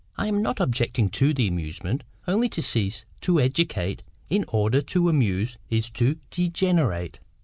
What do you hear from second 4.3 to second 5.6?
in order to amuse